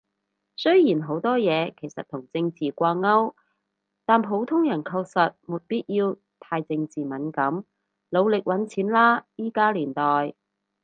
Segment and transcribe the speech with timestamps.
[0.55, 3.35] 雖然好多嘢其實同政治掛鈎，
[4.03, 7.63] 但普通人確實沒必要太政治敏感。
[8.09, 10.33] 努力搵錢喇依家年代